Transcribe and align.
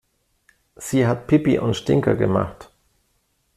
Sie 0.77 1.05
hat 1.05 1.27
Pipi 1.27 1.59
und 1.59 1.75
Stinker 1.75 2.15
gemacht. 2.15 2.71